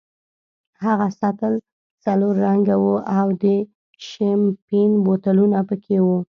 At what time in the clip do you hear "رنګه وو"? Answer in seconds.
2.47-2.95